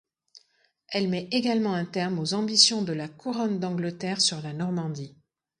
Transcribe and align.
Elle 0.87 1.09
met 1.09 1.27
également 1.31 1.75
un 1.75 1.85
terme 1.85 2.17
aux 2.17 2.33
ambitions 2.33 2.81
de 2.81 2.91
la 2.91 3.07
couronne 3.07 3.59
d'Angleterre 3.59 4.19
sur 4.19 4.41
la 4.41 4.51
Normandie. 4.51 5.15